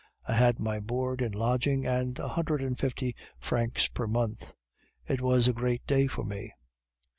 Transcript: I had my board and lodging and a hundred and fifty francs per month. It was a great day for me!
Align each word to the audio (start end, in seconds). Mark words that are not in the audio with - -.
I 0.27 0.33
had 0.33 0.57
my 0.59 0.79
board 0.79 1.21
and 1.21 1.35
lodging 1.35 1.85
and 1.85 2.17
a 2.17 2.29
hundred 2.29 2.59
and 2.63 2.75
fifty 2.75 3.15
francs 3.39 3.87
per 3.87 4.07
month. 4.07 4.51
It 5.07 5.21
was 5.21 5.47
a 5.47 5.53
great 5.53 5.85
day 5.85 6.07
for 6.07 6.23
me! 6.25 6.55